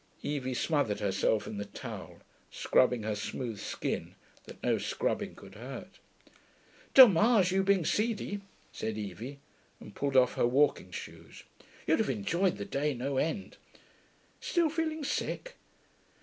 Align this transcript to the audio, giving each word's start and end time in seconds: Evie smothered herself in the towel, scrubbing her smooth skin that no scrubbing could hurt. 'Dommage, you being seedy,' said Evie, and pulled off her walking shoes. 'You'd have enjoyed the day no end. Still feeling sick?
Evie 0.23 0.55
smothered 0.55 0.99
herself 0.99 1.45
in 1.45 1.57
the 1.59 1.65
towel, 1.65 2.21
scrubbing 2.49 3.03
her 3.03 3.13
smooth 3.13 3.59
skin 3.59 4.15
that 4.45 4.63
no 4.63 4.79
scrubbing 4.79 5.35
could 5.35 5.53
hurt. 5.53 5.99
'Dommage, 6.95 7.51
you 7.51 7.61
being 7.61 7.85
seedy,' 7.85 8.41
said 8.71 8.97
Evie, 8.97 9.37
and 9.79 9.93
pulled 9.93 10.17
off 10.17 10.33
her 10.33 10.47
walking 10.47 10.89
shoes. 10.89 11.43
'You'd 11.85 11.99
have 11.99 12.09
enjoyed 12.09 12.57
the 12.57 12.65
day 12.65 12.95
no 12.95 13.17
end. 13.17 13.57
Still 14.39 14.71
feeling 14.71 15.03
sick? 15.03 15.55